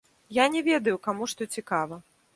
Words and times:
Я 0.37 0.45
не 0.55 0.63
ведаю, 0.69 0.95
каму 1.09 1.29
што 1.35 1.47
цікава. 1.57 2.05